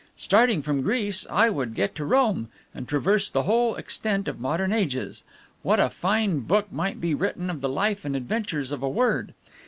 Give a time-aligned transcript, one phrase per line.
[0.17, 4.73] Starting from Greece, I would get to Rome, and traverse the whole extent of modern
[4.73, 5.21] ages.
[5.61, 9.35] What a fine book might be written of the life and adventures of a word!